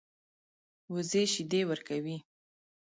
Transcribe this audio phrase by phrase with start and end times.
[0.93, 2.17] وزې شیدې ورکوي